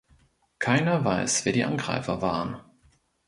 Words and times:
Keiner 0.57 1.05
weiß, 1.05 1.45
wer 1.45 1.53
die 1.53 1.63
Angreifer 1.63 2.23
waren. 2.23 2.59